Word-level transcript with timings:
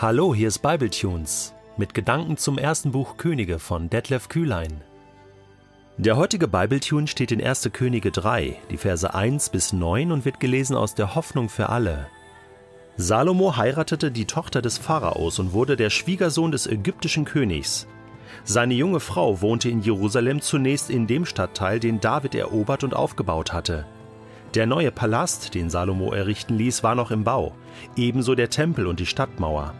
Hallo, 0.00 0.32
hier 0.32 0.46
ist 0.46 0.60
Bibletunes 0.60 1.54
mit 1.76 1.92
Gedanken 1.92 2.36
zum 2.36 2.56
ersten 2.56 2.92
Buch 2.92 3.16
Könige 3.16 3.58
von 3.58 3.90
Detlef 3.90 4.28
Kühlein. 4.28 4.80
Der 5.96 6.16
heutige 6.16 6.46
Bibletune 6.46 7.08
steht 7.08 7.32
in 7.32 7.42
1. 7.42 7.70
Könige 7.72 8.12
3, 8.12 8.54
die 8.70 8.76
Verse 8.76 9.12
1 9.12 9.48
bis 9.48 9.72
9 9.72 10.12
und 10.12 10.24
wird 10.24 10.38
gelesen 10.38 10.76
aus 10.76 10.94
der 10.94 11.16
Hoffnung 11.16 11.48
für 11.48 11.68
alle. 11.68 12.06
Salomo 12.96 13.56
heiratete 13.56 14.12
die 14.12 14.26
Tochter 14.26 14.62
des 14.62 14.78
Pharaos 14.78 15.40
und 15.40 15.52
wurde 15.52 15.74
der 15.74 15.90
Schwiegersohn 15.90 16.52
des 16.52 16.68
ägyptischen 16.68 17.24
Königs. 17.24 17.88
Seine 18.44 18.74
junge 18.74 19.00
Frau 19.00 19.40
wohnte 19.40 19.68
in 19.68 19.80
Jerusalem 19.80 20.40
zunächst 20.40 20.90
in 20.90 21.08
dem 21.08 21.26
Stadtteil, 21.26 21.80
den 21.80 21.98
David 21.98 22.36
erobert 22.36 22.84
und 22.84 22.94
aufgebaut 22.94 23.52
hatte. 23.52 23.84
Der 24.54 24.66
neue 24.66 24.92
Palast, 24.92 25.56
den 25.56 25.70
Salomo 25.70 26.12
errichten 26.12 26.56
ließ, 26.56 26.84
war 26.84 26.94
noch 26.94 27.10
im 27.10 27.24
Bau, 27.24 27.52
ebenso 27.96 28.36
der 28.36 28.48
Tempel 28.48 28.86
und 28.86 29.00
die 29.00 29.06
Stadtmauer. 29.06 29.74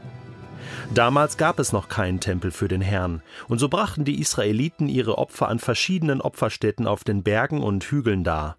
Damals 0.95 1.37
gab 1.37 1.59
es 1.59 1.73
noch 1.73 1.89
keinen 1.89 2.21
Tempel 2.21 2.51
für 2.51 2.69
den 2.69 2.81
Herrn, 2.81 3.23
und 3.49 3.59
so 3.59 3.69
brachten 3.69 4.05
die 4.05 4.21
Israeliten 4.21 4.89
ihre 4.89 5.19
Opfer 5.19 5.49
an 5.49 5.59
verschiedenen 5.59 6.21
Opferstätten 6.21 6.87
auf 6.87 7.05
den 7.05 7.23
Bergen 7.23 7.63
und 7.63 7.85
Hügeln 7.85 8.25
dar. 8.25 8.57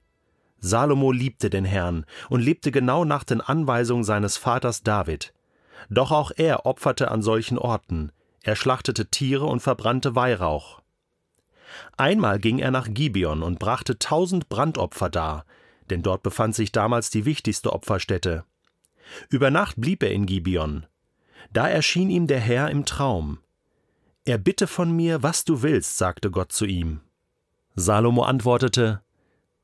Salomo 0.60 1.12
liebte 1.12 1.50
den 1.50 1.66
Herrn 1.66 2.06
und 2.30 2.42
lebte 2.42 2.72
genau 2.72 3.06
nach 3.06 3.24
den 3.24 3.42
Anweisungen 3.42 4.04
seines 4.04 4.38
Vaters 4.38 4.84
David. 4.84 5.34
Doch 5.90 6.12
auch 6.12 6.32
er 6.36 6.66
opferte 6.66 7.12
an 7.12 7.22
solchen 7.22 7.58
Orten. 7.58 8.12
Er 8.44 8.56
schlachtete 8.56 9.08
Tiere 9.08 9.46
und 9.46 9.62
verbrannte 9.62 10.16
Weihrauch. 10.16 10.82
Einmal 11.98 12.40
ging 12.40 12.60
er 12.60 12.72
nach 12.72 12.88
Gibeon 12.90 13.44
und 13.44 13.60
brachte 13.60 14.00
tausend 14.00 14.50
Brandopfer 14.50 15.10
dar, 15.10 15.46
denn 15.90 16.02
dort 16.02 16.24
befand 16.24 16.56
sich 16.56 16.72
damals 16.72 17.10
die 17.10 17.26
wichtigste 17.26 17.74
Opferstätte. 17.74 18.44
Über 19.30 19.52
Nacht 19.52 19.76
blieb 19.80 20.04
er 20.04 20.12
in 20.12 20.26
Gibeon. 20.26 20.86
Da 21.52 21.68
erschien 21.68 22.10
ihm 22.10 22.28
der 22.28 22.40
Herr 22.40 22.70
im 22.70 22.86
Traum. 22.86 23.40
Erbitte 24.26 24.68
von 24.68 24.92
mir, 24.92 25.24
was 25.24 25.44
du 25.44 25.62
willst, 25.62 25.98
sagte 25.98 26.30
Gott 26.32 26.52
zu 26.52 26.66
ihm. 26.66 27.02
Salomo 27.76 28.24
antwortete, 28.24 29.02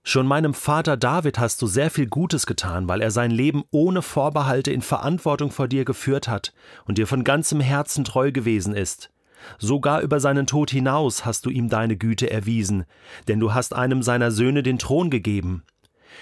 Schon 0.07 0.27
meinem 0.27 0.53
Vater 0.53 0.97
David 0.97 1.39
hast 1.39 1.63
du 1.63 1.67
sehr 1.67 1.89
viel 1.89 2.05
Gutes 2.05 2.45
getan, 2.45 2.87
weil 2.87 3.01
er 3.01 3.09
sein 3.09 3.31
Leben 3.31 3.63
ohne 3.71 4.03
Vorbehalte 4.03 4.71
in 4.71 4.83
Verantwortung 4.83 5.49
vor 5.49 5.67
dir 5.67 5.83
geführt 5.83 6.27
hat 6.27 6.53
und 6.85 6.99
dir 6.99 7.07
von 7.07 7.23
ganzem 7.23 7.59
Herzen 7.59 8.05
treu 8.05 8.31
gewesen 8.31 8.75
ist. 8.75 9.09
Sogar 9.57 10.01
über 10.01 10.19
seinen 10.19 10.45
Tod 10.45 10.69
hinaus 10.69 11.25
hast 11.25 11.45
du 11.47 11.49
ihm 11.49 11.69
deine 11.69 11.97
Güte 11.97 12.29
erwiesen, 12.29 12.85
denn 13.27 13.39
du 13.39 13.55
hast 13.55 13.73
einem 13.73 14.03
seiner 14.03 14.29
Söhne 14.29 14.61
den 14.61 14.77
Thron 14.77 15.09
gegeben. 15.09 15.63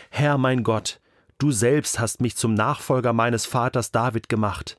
Herr 0.10 0.38
mein 0.38 0.64
Gott, 0.64 1.02
du 1.38 1.52
selbst 1.52 2.00
hast 2.00 2.22
mich 2.22 2.38
zum 2.38 2.54
Nachfolger 2.54 3.12
meines 3.12 3.46
Vaters 3.46 3.92
David 3.92 4.30
gemacht. 4.30 4.78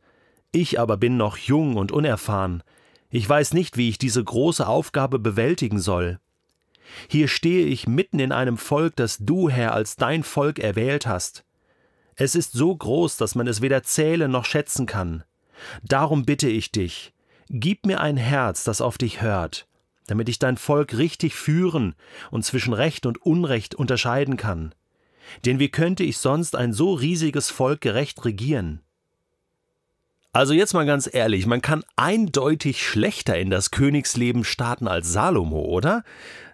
Ich 0.54 0.78
aber 0.78 0.96
bin 0.96 1.16
noch 1.16 1.36
jung 1.36 1.74
und 1.74 1.90
unerfahren. 1.90 2.62
Ich 3.10 3.28
weiß 3.28 3.54
nicht, 3.54 3.76
wie 3.76 3.88
ich 3.88 3.98
diese 3.98 4.22
große 4.22 4.64
Aufgabe 4.64 5.18
bewältigen 5.18 5.80
soll. 5.80 6.20
Hier 7.08 7.26
stehe 7.26 7.66
ich 7.66 7.88
mitten 7.88 8.20
in 8.20 8.30
einem 8.30 8.56
Volk, 8.56 8.94
das 8.94 9.18
du, 9.18 9.48
Herr, 9.48 9.74
als 9.74 9.96
dein 9.96 10.22
Volk 10.22 10.60
erwählt 10.60 11.08
hast. 11.08 11.44
Es 12.14 12.36
ist 12.36 12.52
so 12.52 12.72
groß, 12.72 13.16
dass 13.16 13.34
man 13.34 13.48
es 13.48 13.62
weder 13.62 13.82
zählen 13.82 14.30
noch 14.30 14.44
schätzen 14.44 14.86
kann. 14.86 15.24
Darum 15.82 16.24
bitte 16.24 16.48
ich 16.48 16.70
dich, 16.70 17.12
gib 17.48 17.84
mir 17.84 18.00
ein 18.00 18.16
Herz, 18.16 18.62
das 18.62 18.80
auf 18.80 18.96
dich 18.96 19.20
hört, 19.22 19.66
damit 20.06 20.28
ich 20.28 20.38
dein 20.38 20.56
Volk 20.56 20.96
richtig 20.96 21.34
führen 21.34 21.96
und 22.30 22.44
zwischen 22.44 22.74
Recht 22.74 23.06
und 23.06 23.20
Unrecht 23.20 23.74
unterscheiden 23.74 24.36
kann. 24.36 24.72
Denn 25.46 25.58
wie 25.58 25.68
könnte 25.68 26.04
ich 26.04 26.18
sonst 26.18 26.54
ein 26.54 26.72
so 26.72 26.94
riesiges 26.94 27.50
Volk 27.50 27.80
gerecht 27.80 28.24
regieren? 28.24 28.83
Also 30.34 30.52
jetzt 30.52 30.74
mal 30.74 30.84
ganz 30.84 31.08
ehrlich, 31.10 31.46
man 31.46 31.62
kann 31.62 31.84
eindeutig 31.94 32.84
schlechter 32.84 33.38
in 33.38 33.50
das 33.50 33.70
Königsleben 33.70 34.42
starten 34.42 34.88
als 34.88 35.12
Salomo, 35.12 35.60
oder? 35.60 36.02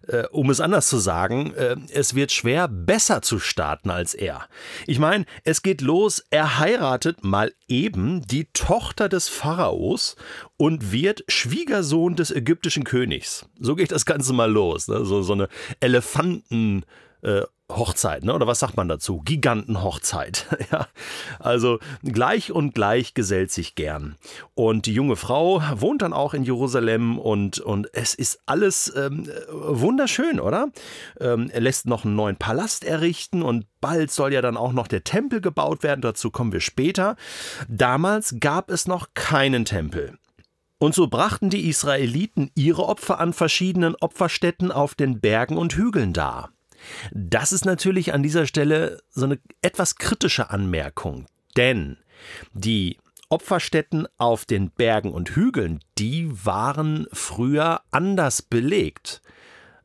Äh, 0.06 0.24
um 0.32 0.50
es 0.50 0.60
anders 0.60 0.86
zu 0.86 0.98
sagen, 0.98 1.54
äh, 1.54 1.76
es 1.90 2.14
wird 2.14 2.30
schwer, 2.30 2.68
besser 2.68 3.22
zu 3.22 3.38
starten 3.38 3.88
als 3.88 4.12
er. 4.12 4.46
Ich 4.86 4.98
meine, 4.98 5.24
es 5.44 5.62
geht 5.62 5.80
los, 5.80 6.22
er 6.28 6.58
heiratet 6.58 7.24
mal 7.24 7.54
eben 7.68 8.20
die 8.26 8.50
Tochter 8.52 9.08
des 9.08 9.30
Pharaos 9.30 10.16
und 10.58 10.92
wird 10.92 11.24
Schwiegersohn 11.28 12.16
des 12.16 12.30
ägyptischen 12.30 12.84
Königs. 12.84 13.46
So 13.58 13.76
geht 13.76 13.92
das 13.92 14.04
Ganze 14.04 14.34
mal 14.34 14.52
los. 14.52 14.88
Ne? 14.88 15.06
So, 15.06 15.22
so 15.22 15.32
eine 15.32 15.48
Elefanten. 15.80 16.84
Äh, 17.22 17.44
Hochzeit, 17.76 18.24
ne? 18.24 18.34
oder 18.34 18.46
was 18.46 18.58
sagt 18.58 18.76
man 18.76 18.88
dazu? 18.88 19.20
Gigantenhochzeit. 19.24 20.46
ja. 20.72 20.86
Also 21.38 21.78
gleich 22.02 22.52
und 22.52 22.74
gleich 22.74 23.14
gesellt 23.14 23.50
sich 23.50 23.74
gern. 23.74 24.16
Und 24.54 24.86
die 24.86 24.94
junge 24.94 25.16
Frau 25.16 25.62
wohnt 25.74 26.02
dann 26.02 26.12
auch 26.12 26.34
in 26.34 26.44
Jerusalem 26.44 27.18
und, 27.18 27.58
und 27.58 27.92
es 27.94 28.14
ist 28.14 28.40
alles 28.46 28.92
ähm, 28.96 29.28
wunderschön, 29.50 30.40
oder? 30.40 30.68
Ähm, 31.20 31.50
er 31.52 31.60
lässt 31.60 31.86
noch 31.86 32.04
einen 32.04 32.16
neuen 32.16 32.36
Palast 32.36 32.84
errichten 32.84 33.42
und 33.42 33.66
bald 33.80 34.10
soll 34.10 34.32
ja 34.32 34.42
dann 34.42 34.56
auch 34.56 34.72
noch 34.72 34.88
der 34.88 35.04
Tempel 35.04 35.40
gebaut 35.40 35.82
werden. 35.82 36.02
Dazu 36.02 36.30
kommen 36.30 36.52
wir 36.52 36.60
später. 36.60 37.16
Damals 37.68 38.36
gab 38.40 38.70
es 38.70 38.86
noch 38.86 39.08
keinen 39.14 39.64
Tempel. 39.64 40.18
Und 40.78 40.94
so 40.94 41.08
brachten 41.08 41.50
die 41.50 41.68
Israeliten 41.68 42.50
ihre 42.54 42.86
Opfer 42.86 43.20
an 43.20 43.34
verschiedenen 43.34 43.94
Opferstätten 43.96 44.72
auf 44.72 44.94
den 44.94 45.20
Bergen 45.20 45.58
und 45.58 45.74
Hügeln 45.74 46.14
dar. 46.14 46.50
Das 47.12 47.52
ist 47.52 47.64
natürlich 47.64 48.12
an 48.12 48.22
dieser 48.22 48.46
Stelle 48.46 49.00
so 49.10 49.24
eine 49.24 49.38
etwas 49.62 49.96
kritische 49.96 50.50
Anmerkung, 50.50 51.26
denn 51.56 51.98
die 52.52 52.98
Opferstätten 53.28 54.08
auf 54.18 54.44
den 54.44 54.70
Bergen 54.70 55.12
und 55.12 55.30
Hügeln, 55.30 55.80
die 55.98 56.28
waren 56.44 57.06
früher 57.12 57.80
anders 57.92 58.42
belegt. 58.42 59.22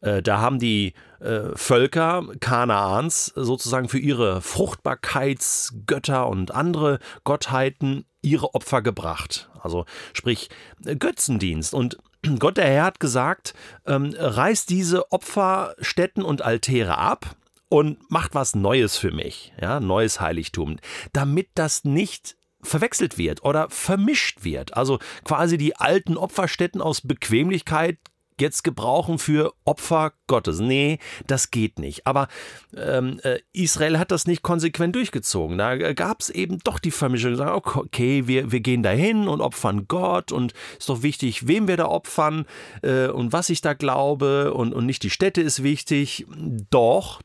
Äh, 0.02 0.24
da 0.24 0.40
haben 0.40 0.58
die 0.58 0.94
äh, 1.20 1.56
Völker 1.56 2.24
Kanaans 2.40 3.28
sozusagen 3.36 3.88
für 3.88 4.00
ihre 4.00 4.42
Fruchtbarkeitsgötter 4.42 6.28
und 6.28 6.52
andere 6.52 7.00
Gottheiten 7.24 8.06
ihre 8.22 8.56
Opfer 8.56 8.82
gebracht. 8.82 9.50
Also 9.62 9.86
sprich 10.14 10.50
Götzendienst. 10.84 11.74
Und 11.74 11.98
Gott 12.40 12.58
der 12.58 12.66
Herr 12.68 12.84
hat 12.86 13.00
gesagt, 13.00 13.54
ähm, 13.86 14.16
reißt 14.18 14.70
diese 14.70 15.12
Opferstätten 15.12 16.24
und 16.24 16.42
Altäre 16.42 16.98
ab 16.98 17.36
und 17.70 18.10
macht 18.10 18.36
was 18.36 18.56
Neues 18.56 18.98
für 18.98 19.12
mich, 19.12 19.54
ja, 19.62 19.80
neues 19.80 20.22
Heiligtum, 20.22 20.78
damit 21.14 21.50
das 21.56 21.84
nicht 21.84 22.36
verwechselt 22.62 23.18
wird 23.18 23.44
oder 23.44 23.70
vermischt 23.70 24.44
wird. 24.44 24.76
Also 24.76 25.00
quasi 25.24 25.58
die 25.58 25.76
alten 25.76 26.18
Opferstätten 26.18 26.82
aus 26.82 27.02
Bequemlichkeit 27.02 27.98
jetzt 28.40 28.64
gebrauchen 28.64 29.20
für 29.20 29.54
Opfer 29.64 30.14
Gottes. 30.28 30.60
Nee, 30.60 31.00
das 31.28 31.52
geht 31.52 31.80
nicht. 31.80 32.06
Aber 32.06 32.28
ähm, 32.76 33.20
äh, 33.24 33.40
Israel 33.54 33.98
hat 33.98 34.12
das 34.12 34.28
nicht 34.28 34.44
konsequent 34.44 34.96
durchgezogen. 34.96 35.58
Da 35.58 35.94
gab 35.94 36.22
es 36.22 36.30
eben 36.30 36.60
doch 36.64 36.80
die 36.80 36.92
Vermischung. 36.92 37.40
Okay, 37.40 38.28
wir, 38.28 38.52
wir 38.52 38.60
gehen 38.60 38.84
dahin 38.84 39.28
und 39.28 39.42
opfern 39.42 39.88
Gott 39.88 40.32
und 40.32 40.54
ist 40.78 40.90
doch 40.90 41.02
wichtig, 41.02 41.48
wem 41.48 41.68
wir 41.68 41.78
da 41.78 41.86
opfern 41.86 42.46
äh, 42.82 43.08
und 43.08 43.34
was 43.34 43.50
ich 43.50 43.62
da 43.62 43.74
glaube 43.74 44.54
und, 44.54 44.74
und 44.74 44.86
nicht 44.86 45.04
die 45.04 45.10
Städte 45.10 45.42
ist 45.42 45.64
wichtig. 45.64 46.26
Doch, 46.70 47.22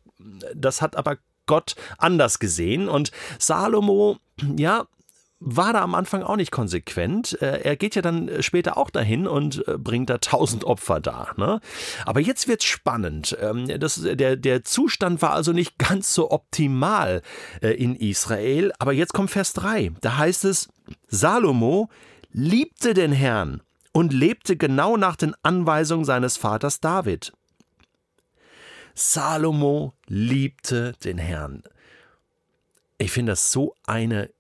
das 0.55 0.83
hat 0.83 0.97
aber 0.97 1.19
Gott 1.47 1.75
anders 1.99 2.39
gesehen 2.39 2.89
und 2.89 3.11
Salomo, 3.39 4.19
ja, 4.57 4.87
war 5.41 5.73
da 5.73 5.81
am 5.81 5.95
Anfang 5.95 6.23
auch 6.23 6.37
nicht 6.37 6.53
konsequent. 6.53 7.41
Äh, 7.41 7.63
er 7.63 7.77
geht 7.77 7.95
ja 7.95 8.03
dann 8.03 8.43
später 8.43 8.77
auch 8.77 8.91
dahin 8.91 9.27
und 9.27 9.67
äh, 9.67 9.79
bringt 9.79 10.11
da 10.11 10.19
tausend 10.19 10.65
Opfer 10.65 11.01
dar. 11.01 11.35
Ne? 11.39 11.61
Aber 12.05 12.21
jetzt 12.21 12.47
wird's 12.47 12.67
spannend. 12.67 13.37
Ähm, 13.41 13.67
das, 13.81 14.01
der, 14.03 14.37
der 14.37 14.65
Zustand 14.65 15.23
war 15.23 15.33
also 15.33 15.53
nicht 15.53 15.79
ganz 15.79 16.15
so 16.15 16.31
optimal 16.31 17.23
äh, 17.63 17.71
in 17.71 17.97
Israel. 17.97 18.73
Aber 18.79 18.93
jetzt 18.93 19.15
kommt 19.15 19.31
Vers 19.31 19.55
3. 19.55 19.93
Da 20.03 20.19
heißt 20.19 20.45
es, 20.45 20.69
Salomo 21.09 21.89
liebte 22.31 22.93
den 22.93 23.13
Herrn 23.13 23.63
und 23.93 24.13
lebte 24.13 24.57
genau 24.57 24.99
nach 24.99 25.17
den 25.17 25.35
Anweisungen 25.43 26.05
seines 26.05 26.37
Vaters 26.37 26.81
David. 26.81 27.33
Salomo 28.95 29.95
liebte 30.07 30.93
den 31.03 31.17
Herrn. 31.17 31.63
Ich 32.99 33.11
finde 33.11 33.33
das 33.33 33.51
so 33.51 33.75
eine 33.87 34.31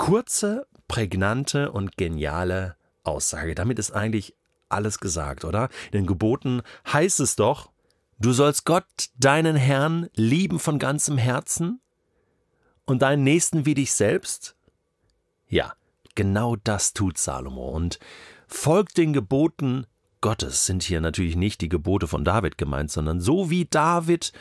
kurze, 0.00 0.66
prägnante 0.88 1.70
und 1.70 1.98
geniale 1.98 2.74
Aussage. 3.04 3.54
Damit 3.54 3.78
ist 3.78 3.90
eigentlich 3.90 4.34
alles 4.70 4.98
gesagt, 4.98 5.44
oder? 5.44 5.68
In 5.92 5.98
den 5.98 6.06
Geboten 6.06 6.62
heißt 6.90 7.20
es 7.20 7.36
doch, 7.36 7.70
du 8.18 8.32
sollst 8.32 8.64
Gott, 8.64 8.86
deinen 9.18 9.56
Herrn, 9.56 10.08
lieben 10.14 10.58
von 10.58 10.78
ganzem 10.78 11.18
Herzen 11.18 11.82
und 12.86 13.02
deinen 13.02 13.24
Nächsten 13.24 13.66
wie 13.66 13.74
dich 13.74 13.92
selbst? 13.92 14.56
Ja, 15.48 15.74
genau 16.14 16.56
das 16.56 16.94
tut 16.94 17.18
Salomo 17.18 17.68
und 17.68 17.98
folgt 18.48 18.96
den 18.96 19.12
Geboten 19.12 19.86
Gottes 20.22 20.66
sind 20.66 20.82
hier 20.82 21.00
natürlich 21.00 21.36
nicht 21.36 21.62
die 21.62 21.70
Gebote 21.70 22.06
von 22.06 22.24
David 22.24 22.58
gemeint, 22.58 22.90
sondern 22.90 23.20
so 23.20 23.48
wie 23.48 23.64
David 23.64 24.32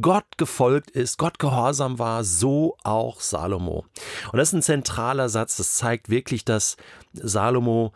Gott 0.00 0.36
gefolgt 0.36 0.90
ist, 0.90 1.18
Gott 1.18 1.38
gehorsam 1.38 1.98
war, 1.98 2.24
so 2.24 2.76
auch 2.82 3.20
Salomo. 3.20 3.86
Und 4.32 4.38
das 4.38 4.48
ist 4.48 4.54
ein 4.54 4.62
zentraler 4.62 5.28
Satz, 5.28 5.56
das 5.56 5.76
zeigt 5.76 6.08
wirklich, 6.08 6.44
dass 6.44 6.76
Salomo 7.12 7.92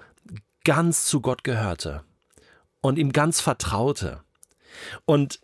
ganz 0.65 1.07
zu 1.07 1.21
Gott 1.21 1.45
gehörte 1.45 2.05
und 2.81 2.99
ihm 2.99 3.13
ganz 3.13 3.41
vertraute. 3.41 4.23
Und 5.05 5.41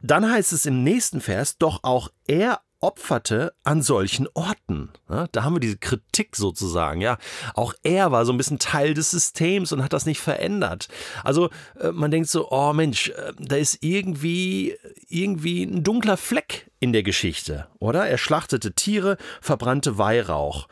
dann 0.00 0.30
heißt 0.30 0.52
es 0.52 0.64
im 0.64 0.84
nächsten 0.84 1.20
Vers, 1.20 1.58
doch 1.58 1.80
auch 1.82 2.08
er 2.26 2.60
opferte 2.80 3.54
an 3.64 3.82
solchen 3.82 4.28
Orten. 4.34 4.90
Da 5.32 5.42
haben 5.42 5.54
wir 5.54 5.60
diese 5.60 5.78
Kritik 5.78 6.36
sozusagen. 6.36 7.00
Ja, 7.00 7.18
auch 7.54 7.74
er 7.82 8.12
war 8.12 8.24
so 8.24 8.32
ein 8.32 8.38
bisschen 8.38 8.58
Teil 8.58 8.94
des 8.94 9.10
Systems 9.10 9.72
und 9.72 9.82
hat 9.82 9.92
das 9.92 10.06
nicht 10.06 10.20
verändert. 10.20 10.88
Also 11.24 11.50
äh, 11.80 11.90
man 11.90 12.10
denkt 12.10 12.28
so, 12.28 12.50
oh 12.50 12.72
Mensch, 12.72 13.08
äh, 13.08 13.32
da 13.38 13.56
ist 13.56 13.78
irgendwie 13.82 14.76
irgendwie 15.08 15.64
ein 15.64 15.82
dunkler 15.82 16.16
Fleck 16.16 16.70
in 16.80 16.92
der 16.92 17.02
Geschichte, 17.02 17.66
oder? 17.78 18.06
Er 18.06 18.18
schlachtete 18.18 18.72
Tiere, 18.72 19.16
verbrannte 19.40 19.98
Weihrauch. 19.98 20.68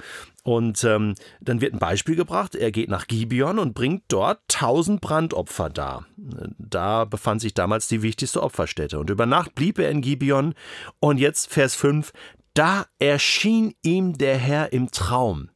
Und 0.46 0.84
ähm, 0.84 1.16
dann 1.40 1.60
wird 1.60 1.74
ein 1.74 1.80
Beispiel 1.80 2.14
gebracht. 2.14 2.54
Er 2.54 2.70
geht 2.70 2.88
nach 2.88 3.08
Gibeon 3.08 3.58
und 3.58 3.74
bringt 3.74 4.04
dort 4.06 4.38
tausend 4.46 5.00
Brandopfer 5.00 5.70
dar. 5.70 6.06
Da 6.16 7.04
befand 7.04 7.40
sich 7.40 7.52
damals 7.52 7.88
die 7.88 8.00
wichtigste 8.00 8.40
Opferstätte. 8.40 9.00
Und 9.00 9.10
über 9.10 9.26
Nacht 9.26 9.56
blieb 9.56 9.80
er 9.80 9.90
in 9.90 10.02
Gibeon. 10.02 10.54
Und 11.00 11.18
jetzt 11.18 11.52
Vers 11.52 11.74
5. 11.74 12.12
Da 12.54 12.86
erschien 13.00 13.74
ihm 13.82 14.18
der 14.18 14.36
Herr 14.36 14.72
im 14.72 14.92
Traum. 14.92 15.50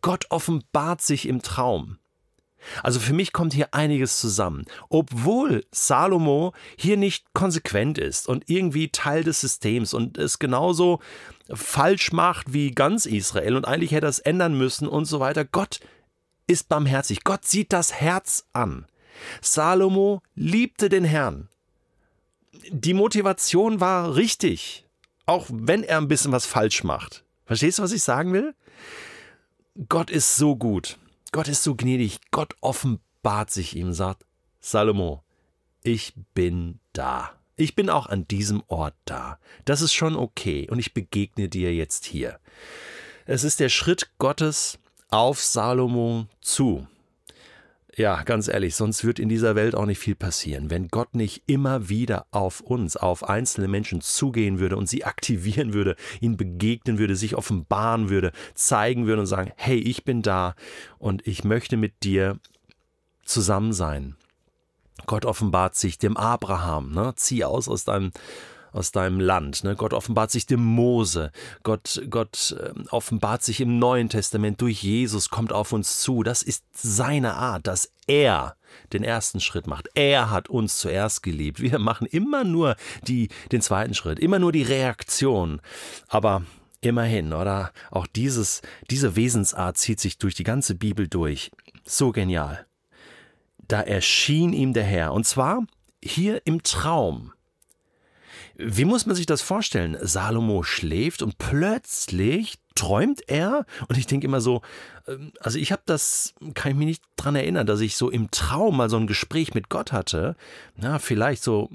Gott 0.00 0.24
offenbart 0.30 1.02
sich 1.02 1.28
im 1.28 1.42
Traum. 1.42 1.98
Also 2.82 3.00
für 3.00 3.12
mich 3.12 3.32
kommt 3.32 3.52
hier 3.52 3.74
einiges 3.74 4.20
zusammen. 4.20 4.64
Obwohl 4.88 5.64
Salomo 5.70 6.54
hier 6.78 6.96
nicht 6.96 7.34
konsequent 7.34 7.98
ist 7.98 8.28
und 8.28 8.48
irgendwie 8.48 8.88
Teil 8.88 9.24
des 9.24 9.40
Systems 9.40 9.94
und 9.94 10.18
es 10.18 10.38
genauso 10.38 11.00
falsch 11.52 12.12
macht 12.12 12.52
wie 12.52 12.70
ganz 12.70 13.06
Israel 13.06 13.56
und 13.56 13.66
eigentlich 13.66 13.92
hätte 13.92 14.06
er 14.06 14.10
es 14.10 14.18
ändern 14.18 14.56
müssen 14.56 14.88
und 14.88 15.04
so 15.04 15.20
weiter. 15.20 15.44
Gott 15.44 15.80
ist 16.46 16.68
barmherzig. 16.68 17.24
Gott 17.24 17.44
sieht 17.44 17.72
das 17.72 17.92
Herz 17.92 18.46
an. 18.52 18.86
Salomo 19.40 20.22
liebte 20.34 20.88
den 20.88 21.04
Herrn. 21.04 21.48
Die 22.70 22.94
Motivation 22.94 23.80
war 23.80 24.16
richtig, 24.16 24.86
auch 25.26 25.46
wenn 25.50 25.82
er 25.82 25.98
ein 25.98 26.08
bisschen 26.08 26.32
was 26.32 26.46
falsch 26.46 26.84
macht. 26.84 27.24
Verstehst 27.44 27.78
du, 27.78 27.82
was 27.82 27.92
ich 27.92 28.02
sagen 28.02 28.32
will? 28.32 28.54
Gott 29.88 30.10
ist 30.10 30.36
so 30.36 30.56
gut. 30.56 30.98
Gott 31.32 31.48
ist 31.48 31.62
so 31.62 31.74
gnädig, 31.74 32.20
Gott 32.30 32.54
offenbart 32.60 33.50
sich 33.50 33.74
ihm, 33.74 33.94
sagt 33.94 34.26
Salomo, 34.60 35.22
ich 35.82 36.12
bin 36.34 36.78
da. 36.92 37.32
Ich 37.62 37.76
bin 37.76 37.90
auch 37.90 38.06
an 38.06 38.26
diesem 38.26 38.64
Ort 38.66 38.96
da. 39.04 39.38
Das 39.64 39.82
ist 39.82 39.92
schon 39.92 40.16
okay 40.16 40.66
und 40.68 40.80
ich 40.80 40.94
begegne 40.94 41.48
dir 41.48 41.72
jetzt 41.72 42.04
hier. 42.04 42.40
Es 43.24 43.44
ist 43.44 43.60
der 43.60 43.68
Schritt 43.68 44.10
Gottes 44.18 44.80
auf 45.10 45.40
Salomo 45.40 46.26
zu. 46.40 46.88
Ja, 47.94 48.24
ganz 48.24 48.48
ehrlich, 48.48 48.74
sonst 48.74 49.04
wird 49.04 49.20
in 49.20 49.28
dieser 49.28 49.54
Welt 49.54 49.76
auch 49.76 49.86
nicht 49.86 50.00
viel 50.00 50.16
passieren. 50.16 50.70
Wenn 50.70 50.88
Gott 50.88 51.14
nicht 51.14 51.44
immer 51.46 51.88
wieder 51.88 52.26
auf 52.32 52.62
uns, 52.62 52.96
auf 52.96 53.22
einzelne 53.28 53.68
Menschen 53.68 54.00
zugehen 54.00 54.58
würde 54.58 54.76
und 54.76 54.88
sie 54.88 55.04
aktivieren 55.04 55.72
würde, 55.72 55.94
ihnen 56.20 56.36
begegnen 56.36 56.98
würde, 56.98 57.14
sich 57.14 57.36
offenbaren 57.36 58.10
würde, 58.10 58.32
zeigen 58.54 59.06
würde 59.06 59.20
und 59.20 59.26
sagen, 59.28 59.52
hey, 59.54 59.78
ich 59.78 60.02
bin 60.02 60.22
da 60.22 60.56
und 60.98 61.24
ich 61.28 61.44
möchte 61.44 61.76
mit 61.76 62.02
dir 62.02 62.40
zusammen 63.24 63.72
sein. 63.72 64.16
Gott 65.06 65.24
offenbart 65.24 65.74
sich 65.74 65.98
dem 65.98 66.16
Abraham, 66.16 66.92
ne? 66.92 67.12
zieh 67.16 67.44
aus 67.44 67.68
aus 67.68 67.84
deinem 67.84 68.12
aus 68.72 68.90
deinem 68.90 69.20
Land. 69.20 69.64
Ne? 69.64 69.76
Gott 69.76 69.92
offenbart 69.92 70.30
sich 70.30 70.46
dem 70.46 70.64
Mose. 70.64 71.30
Gott, 71.62 72.02
Gott 72.08 72.56
äh, 72.58 72.72
offenbart 72.90 73.42
sich 73.42 73.60
im 73.60 73.78
Neuen 73.78 74.08
Testament 74.08 74.60
durch 74.60 74.82
Jesus, 74.82 75.28
kommt 75.28 75.52
auf 75.52 75.72
uns 75.72 76.00
zu. 76.00 76.22
Das 76.22 76.42
ist 76.42 76.64
seine 76.72 77.34
Art, 77.34 77.66
dass 77.66 77.92
er 78.06 78.56
den 78.92 79.04
ersten 79.04 79.40
Schritt 79.40 79.66
macht. 79.66 79.88
Er 79.94 80.30
hat 80.30 80.48
uns 80.48 80.78
zuerst 80.78 81.22
geliebt. 81.22 81.60
Wir 81.60 81.78
machen 81.78 82.06
immer 82.06 82.44
nur 82.44 82.76
die, 83.06 83.28
den 83.52 83.60
zweiten 83.60 83.94
Schritt, 83.94 84.18
immer 84.18 84.38
nur 84.38 84.52
die 84.52 84.62
Reaktion. 84.62 85.60
Aber 86.08 86.42
immerhin, 86.80 87.32
oder? 87.32 87.72
Auch 87.90 88.06
dieses, 88.06 88.62
diese 88.90 89.16
Wesensart 89.16 89.76
zieht 89.76 90.00
sich 90.00 90.18
durch 90.18 90.34
die 90.34 90.44
ganze 90.44 90.74
Bibel 90.74 91.08
durch. 91.08 91.50
So 91.84 92.10
genial. 92.10 92.66
Da 93.72 93.80
erschien 93.80 94.52
ihm 94.52 94.74
der 94.74 94.84
Herr. 94.84 95.14
Und 95.14 95.26
zwar 95.26 95.64
hier 96.04 96.42
im 96.44 96.62
Traum. 96.62 97.32
Wie 98.54 98.84
muss 98.84 99.06
man 99.06 99.16
sich 99.16 99.24
das 99.24 99.40
vorstellen? 99.40 99.96
Salomo 99.98 100.62
schläft 100.62 101.22
und 101.22 101.38
plötzlich 101.38 102.58
träumt 102.74 103.22
er 103.28 103.64
und 103.88 103.96
ich 103.96 104.06
denke 104.06 104.26
immer 104.26 104.42
so, 104.42 104.60
ähm, 105.08 105.32
also 105.40 105.58
ich 105.58 105.72
habe 105.72 105.80
das, 105.86 106.34
kann 106.52 106.72
ich 106.72 106.76
mich 106.76 106.86
nicht 106.86 107.02
dran 107.16 107.34
erinnern, 107.34 107.66
dass 107.66 107.80
ich 107.80 107.96
so 107.96 108.10
im 108.10 108.30
Traum 108.30 108.76
mal 108.76 108.90
so 108.90 108.98
ein 108.98 109.06
Gespräch 109.06 109.54
mit 109.54 109.70
Gott 109.70 109.90
hatte. 109.90 110.36
Na, 110.76 110.98
vielleicht 110.98 111.42
so 111.42 111.70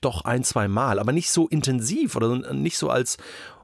doch 0.00 0.24
ein, 0.24 0.42
zwei 0.42 0.68
Mal, 0.68 0.98
aber 0.98 1.12
nicht 1.12 1.28
so 1.28 1.48
intensiv 1.48 2.16
oder 2.16 2.54
nicht 2.54 2.78
so 2.78 2.88
als, 2.88 3.18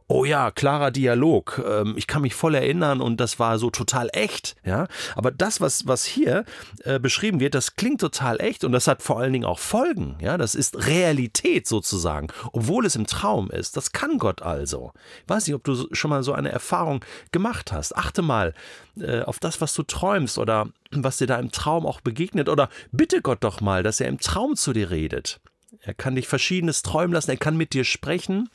oh 0.08 0.24
ja, 0.24 0.50
klarer 0.50 0.90
Dialog. 0.90 1.62
Ähm, 1.66 1.94
ich 1.96 2.06
kann 2.06 2.22
mich 2.22 2.34
voll 2.34 2.54
erinnern 2.54 3.00
und 3.00 3.20
das 3.20 3.38
war 3.38 3.58
so 3.58 3.70
total 3.70 4.08
echt, 4.12 4.56
ja. 4.64 4.86
Aber 5.14 5.30
das, 5.30 5.60
was, 5.60 5.86
was 5.86 6.04
hier 6.04 6.44
äh, 6.84 6.98
beschrieben 6.98 7.40
wird, 7.40 7.54
das 7.54 7.76
klingt 7.76 8.00
total 8.00 8.40
echt 8.40 8.64
und 8.64 8.72
das 8.72 8.86
hat 8.86 9.02
vor 9.02 9.20
allen 9.20 9.32
Dingen 9.32 9.44
auch 9.44 9.58
Folgen, 9.58 10.16
ja. 10.20 10.36
Das 10.38 10.54
ist 10.54 10.86
Realität 10.86 11.66
sozusagen, 11.66 12.28
obwohl 12.52 12.86
es 12.86 12.96
im 12.96 13.06
Traum 13.06 13.50
ist. 13.50 13.76
Das 13.76 13.92
kann 13.92 14.18
Gott 14.18 14.42
also. 14.42 14.92
Ich 15.24 15.28
weiß 15.28 15.46
nicht, 15.46 15.54
ob 15.54 15.64
du 15.64 15.88
schon 15.92 16.10
mal 16.10 16.22
so 16.22 16.32
eine 16.32 16.50
Erfahrung 16.50 17.04
gemacht 17.30 17.72
hast. 17.72 17.96
Achte 17.96 18.22
mal 18.22 18.54
äh, 19.00 19.22
auf 19.22 19.38
das, 19.38 19.60
was 19.60 19.74
du 19.74 19.82
träumst 19.82 20.38
oder 20.38 20.68
was 20.90 21.16
dir 21.16 21.26
da 21.26 21.38
im 21.38 21.50
Traum 21.50 21.86
auch 21.86 22.00
begegnet 22.00 22.48
oder 22.48 22.68
bitte 22.90 23.22
Gott 23.22 23.42
doch 23.44 23.60
mal, 23.60 23.82
dass 23.82 24.00
er 24.00 24.08
im 24.08 24.18
Traum 24.18 24.56
zu 24.56 24.72
dir 24.72 24.90
redet. 24.90 25.40
Er 25.80 25.94
kann 25.94 26.14
dich 26.14 26.28
verschiedenes 26.28 26.82
träumen 26.82 27.12
lassen, 27.12 27.30
er 27.30 27.36
kann 27.36 27.56
mit 27.56 27.72
dir 27.72 27.84
sprechen. 27.84 28.48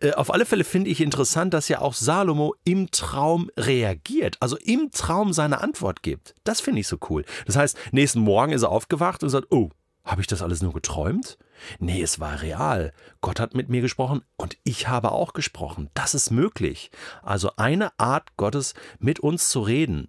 Äh, 0.00 0.12
auf 0.12 0.32
alle 0.32 0.46
Fälle 0.46 0.64
finde 0.64 0.90
ich 0.90 1.00
interessant, 1.00 1.54
dass 1.54 1.68
ja 1.68 1.80
auch 1.80 1.94
Salomo 1.94 2.54
im 2.64 2.90
Traum 2.90 3.50
reagiert, 3.56 4.36
also 4.40 4.56
im 4.56 4.90
Traum 4.90 5.32
seine 5.32 5.60
Antwort 5.60 6.02
gibt. 6.02 6.34
Das 6.44 6.60
finde 6.60 6.80
ich 6.80 6.88
so 6.88 6.98
cool. 7.10 7.24
Das 7.46 7.56
heißt, 7.56 7.76
nächsten 7.92 8.20
Morgen 8.20 8.52
ist 8.52 8.62
er 8.62 8.70
aufgewacht 8.70 9.22
und 9.22 9.30
sagt, 9.30 9.48
oh, 9.50 9.70
habe 10.04 10.22
ich 10.22 10.26
das 10.26 10.40
alles 10.40 10.62
nur 10.62 10.72
geträumt? 10.72 11.36
Nee, 11.80 12.00
es 12.00 12.18
war 12.18 12.40
real. 12.40 12.92
Gott 13.20 13.40
hat 13.40 13.54
mit 13.54 13.68
mir 13.68 13.82
gesprochen 13.82 14.22
und 14.36 14.56
ich 14.64 14.88
habe 14.88 15.12
auch 15.12 15.34
gesprochen. 15.34 15.90
Das 15.92 16.14
ist 16.14 16.30
möglich. 16.30 16.90
Also 17.22 17.50
eine 17.56 17.90
Art 17.98 18.36
Gottes 18.36 18.74
mit 18.98 19.20
uns 19.20 19.50
zu 19.50 19.60
reden. 19.60 20.08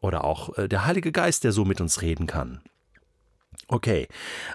Oder 0.00 0.24
auch 0.24 0.56
äh, 0.58 0.68
der 0.68 0.84
Heilige 0.84 1.12
Geist, 1.12 1.44
der 1.44 1.52
so 1.52 1.64
mit 1.64 1.80
uns 1.80 2.02
reden 2.02 2.26
kann. 2.26 2.60
Okay, 3.68 4.08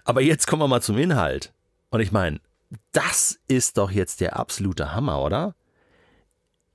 aber 0.04 0.22
jetzt 0.22 0.48
kommen 0.48 0.62
wir 0.62 0.68
mal 0.68 0.82
zum 0.82 0.98
Inhalt. 0.98 1.54
Und 1.90 2.02
ich 2.02 2.12
meine, 2.12 2.40
das 2.92 3.40
ist 3.48 3.78
doch 3.78 3.92
jetzt 3.92 4.22
der 4.22 4.38
absolute 4.38 4.94
Hammer, 4.94 5.22
oder? 5.22 5.56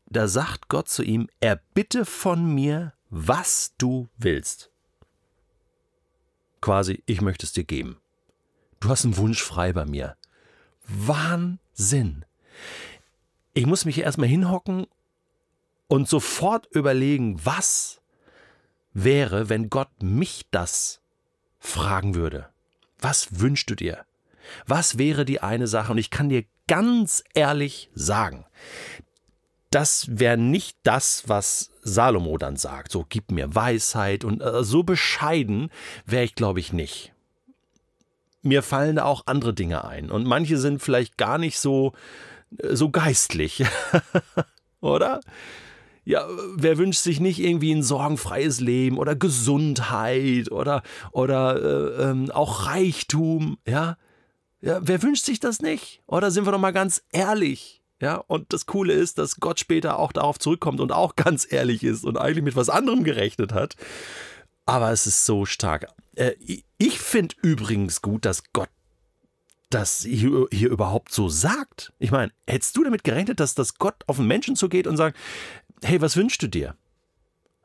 Da 0.07 0.29
sagt 0.29 0.69
Gott 0.69 0.89
zu 0.89 1.03
ihm, 1.03 1.29
erbitte 1.41 2.05
von 2.05 2.55
mir, 2.55 2.93
was 3.11 3.75
du 3.79 4.09
willst. 4.17 4.71
Quasi, 6.61 7.03
ich 7.07 7.21
möchte 7.21 7.47
es 7.47 7.53
dir 7.53 7.65
geben. 7.65 8.01
Du 8.81 8.89
hast 8.89 9.05
einen 9.05 9.17
Wunsch 9.17 9.43
frei 9.43 9.73
bei 9.73 9.85
mir. 9.85 10.17
Wahnsinn. 10.87 12.25
Ich 13.55 13.67
muss 13.67 13.85
mich 13.85 13.99
erstmal 13.99 14.29
hinhocken 14.29 14.87
und 15.89 16.09
sofort 16.09 16.67
überlegen, 16.71 17.45
was 17.45 18.01
wäre, 18.93 19.49
wenn 19.49 19.71
Gott 19.71 20.03
mich 20.03 20.47
das 20.51 21.01
fragen 21.59 22.15
würde. 22.15 22.49
Was 22.99 23.41
wünschst 23.41 23.69
du 23.71 23.75
dir? 23.75 24.05
Was 24.67 24.99
wäre 24.99 25.25
die 25.25 25.41
eine 25.41 25.67
Sache? 25.67 25.93
Und 25.93 25.99
ich 25.99 26.11
kann 26.11 26.29
dir 26.29 26.45
ganz 26.67 27.23
ehrlich 27.35 27.91
sagen, 27.95 28.45
das 29.71 30.07
wäre 30.09 30.37
nicht 30.37 30.79
das, 30.85 31.25
was 31.27 31.71
Salomo 31.83 32.39
dann 32.39 32.57
sagt. 32.57 32.93
So, 32.93 33.05
gib 33.09 33.31
mir 33.31 33.55
Weisheit 33.55 34.25
und 34.25 34.41
äh, 34.41 34.65
so 34.65 34.83
bescheiden 34.83 35.71
wäre 36.07 36.25
ich, 36.25 36.35
glaube 36.35 36.61
ich, 36.61 36.73
nicht. 36.73 37.13
Mir 38.43 38.63
fallen 38.63 38.97
da 38.97 39.05
auch 39.05 39.25
andere 39.27 39.55
Dinge 39.55 39.85
ein 39.85 40.11
und 40.11 40.25
manche 40.25 40.57
sind 40.57 40.81
vielleicht 40.81 41.19
gar 41.19 41.39
nicht 41.39 41.59
so, 41.59 41.93
äh, 42.59 42.75
so 42.75 42.91
geistlich. 42.91 43.65
Oder? 44.81 45.21
Ja, 46.05 46.25
wer 46.55 46.79
wünscht 46.79 47.03
sich 47.03 47.19
nicht 47.19 47.41
irgendwie 47.41 47.73
ein 47.73 47.83
sorgenfreies 47.83 48.61
Leben 48.61 48.97
oder 48.97 49.17
Gesundheit 49.17 50.53
oder, 50.53 50.85
oder 51.11 51.57
äh, 51.57 52.03
ähm, 52.05 52.31
auch 52.31 52.67
Reichtum, 52.67 53.59
ja? 53.67 53.97
Ja, 54.67 54.81
wer 54.83 55.01
wünscht 55.01 55.25
sich 55.25 55.39
das 55.39 55.63
nicht? 55.63 56.03
Oder 56.09 56.33
sind 56.33 56.45
wir 56.45 56.51
doch 56.51 56.59
mal 56.59 56.73
ganz 56.73 57.01
ehrlich? 57.13 57.85
Ja, 58.01 58.17
und 58.17 58.53
das 58.53 58.67
Coole 58.67 58.95
ist, 58.95 59.17
dass 59.17 59.37
Gott 59.37 59.61
später 59.61 59.97
auch 60.01 60.11
darauf 60.11 60.41
zurückkommt 60.41 60.81
und 60.81 60.91
auch 60.91 61.15
ganz 61.15 61.47
ehrlich 61.49 61.85
ist 61.85 62.05
und 62.05 62.19
eigentlich 62.19 62.43
mit 62.43 62.57
was 62.57 62.69
anderem 62.69 63.05
gerechnet 63.05 63.53
hat. 63.53 63.77
Aber 64.65 64.91
es 64.91 65.07
ist 65.07 65.25
so 65.25 65.47
stark. 65.47 65.87
Äh, 66.17 66.33
ich 66.79 66.99
finde 66.99 67.37
übrigens 67.43 68.03
gut, 68.03 68.25
dass 68.25 68.43
Gott 68.53 68.69
das 69.71 70.03
hier, 70.03 70.49
hier 70.51 70.71
überhaupt 70.71 71.13
so 71.13 71.29
sagt. 71.29 71.93
Ich 72.01 72.11
meine, 72.11 72.33
hättest 72.49 72.77
du 72.77 72.83
damit 72.83 73.05
gerechnet, 73.05 73.39
dass 73.39 73.55
das 73.55 73.75
Gott 73.75 74.03
auf 74.09 74.19
einen 74.19 74.27
Menschen 74.27 74.57
zugeht 74.57 74.89
und 74.89 74.97
sagt, 74.97 75.17
hey, 75.85 76.01
was 76.01 76.17
wünschst 76.17 76.43
du 76.43 76.49
dir? 76.49 76.75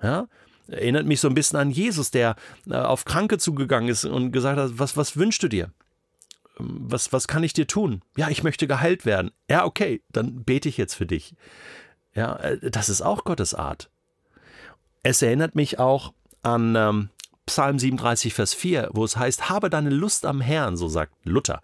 Ja, 0.04 0.28
erinnert 0.68 1.08
mich 1.08 1.20
so 1.20 1.30
ein 1.30 1.34
bisschen 1.34 1.58
an 1.58 1.72
Jesus, 1.72 2.12
der 2.12 2.36
äh, 2.70 2.76
auf 2.76 3.06
Kranke 3.06 3.40
zugegangen 3.40 3.90
ist 3.90 4.06
und 4.06 4.32
gesagt 4.32 4.60
hat, 4.60 4.78
was, 4.78 4.96
was 4.96 5.18
wünschst 5.18 5.42
du 5.42 5.48
dir? 5.48 5.72
Was, 6.62 7.14
was 7.14 7.28
kann 7.28 7.44
ich 7.44 7.54
dir 7.54 7.68
tun? 7.68 8.02
Ja, 8.16 8.30
ich 8.30 8.44
möchte 8.44 8.68
geheilt 8.68 9.06
werden. 9.06 9.32
Ja, 9.50 9.66
okay, 9.66 10.02
dann 10.10 10.44
bete 10.44 10.70
ich 10.70 10.78
jetzt 10.78 10.96
für 10.96 11.06
dich. 11.06 11.36
Ja, 12.14 12.36
äh, 12.38 12.70
das 12.70 12.90
ist 12.90 13.02
auch 13.02 13.24
Gottes 13.24 13.54
Art. 13.54 13.90
Es 15.04 15.22
erinnert 15.22 15.56
mich 15.56 15.80
auch 15.80 16.14
an 16.44 16.76
ähm, 16.76 17.10
Psalm 17.46 17.80
37, 17.80 18.34
Vers 18.34 18.54
4, 18.54 18.90
wo 18.94 19.04
es 19.04 19.18
heißt, 19.18 19.50
habe 19.50 19.70
deine 19.70 19.90
Lust 19.90 20.26
am 20.26 20.42
Herrn, 20.42 20.78
so 20.78 20.88
sagt 20.88 21.14
Luther. 21.24 21.62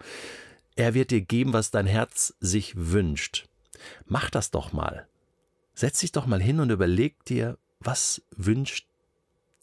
Er 0.75 0.94
wird 0.94 1.12
dir 1.12 1.22
geben, 1.22 1.54
was 1.54 1.72
dein 1.72 1.88
Herz 1.88 2.34
sich 2.39 2.74
wünscht. 2.75 3.48
Mach 4.06 4.30
das 4.30 4.51
doch 4.51 4.74
mal. 4.74 5.08
Setz 5.74 6.00
dich 6.00 6.12
doch 6.12 6.25
mal 6.25 6.42
hin 6.42 6.60
und 6.60 6.72
überleg 6.72 7.24
dir, 7.25 7.58
was 7.80 8.22
wünscht 8.36 8.88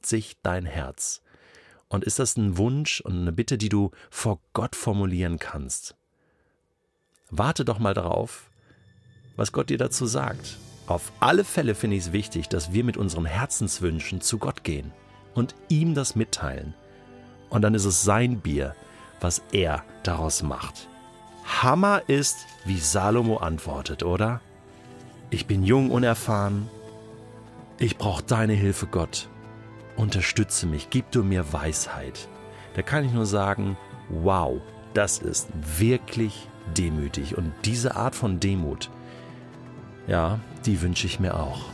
sich 0.03 0.37
dein 0.43 0.67
Herz? 0.67 1.23
Und 1.89 2.05
ist 2.05 2.19
das 2.19 2.37
ein 2.37 2.57
Wunsch 2.57 3.01
und 3.01 3.21
eine 3.21 3.33
Bitte, 3.33 3.59
die 3.59 3.69
du 3.69 3.91
vor 4.11 4.41
Gott 4.53 4.75
formulieren 4.77 5.39
kannst? 5.39 5.95
Warte 7.31 7.65
doch 7.65 7.79
mal 7.79 7.95
darauf, 7.95 8.51
was 9.37 9.53
Gott 9.53 9.71
dir 9.71 9.79
dazu 9.79 10.07
sagt. 10.07 10.59
Auf 10.87 11.13
alle 11.21 11.45
Fälle 11.45 11.75
finde 11.75 11.97
ich 11.97 12.05
es 12.05 12.13
wichtig, 12.13 12.49
dass 12.49 12.73
wir 12.73 12.85
mit 12.85 12.97
unseren 12.97 13.25
Herzenswünschen 13.25 14.21
zu 14.21 14.39
Gott 14.39 14.65
gehen 14.65 14.93
und 15.35 15.55
ihm 15.69 15.95
das 15.95 16.15
mitteilen. 16.15 16.75
Und 17.49 17.63
dann 17.63 17.75
ist 17.75 17.85
es 17.85 18.03
sein 18.03 18.41
Bier, 18.41 18.75
was 19.21 19.43
er 19.53 19.85
daraus 20.03 20.43
macht. 20.43 20.89
Hammer 21.45 22.03
ist, 22.09 22.47
wie 22.65 22.79
Salomo 22.79 23.39
antwortet, 23.39 24.03
oder? 24.03 24.41
Ich 25.31 25.47
bin 25.47 25.65
jung, 25.65 25.91
unerfahren. 25.91 26.69
Ich 27.79 27.99
brauche 27.99 28.23
deine 28.23 28.55
Hilfe, 28.55 28.87
Gott. 28.87 29.29
Unterstütze 29.97 30.67
mich, 30.67 30.91
gib 30.91 31.11
du 31.11 31.23
mir 31.23 31.53
Weisheit. 31.53 32.29
Da 32.75 32.83
kann 32.83 33.05
ich 33.05 33.13
nur 33.13 33.27
sagen, 33.27 33.77
wow, 34.09 34.61
das 34.95 35.19
ist 35.19 35.49
wirklich 35.79 36.49
demütig. 36.77 37.37
Und 37.37 37.53
diese 37.65 37.97
Art 37.97 38.15
von 38.15 38.41
Demut, 38.41 38.91
ja, 40.07 40.41
die 40.67 40.83
wünsche 40.83 41.07
ich 41.07 41.21
mir 41.21 41.39
auch. 41.39 41.74